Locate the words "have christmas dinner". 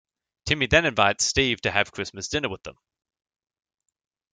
1.69-2.49